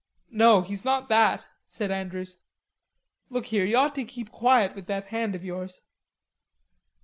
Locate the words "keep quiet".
4.03-4.73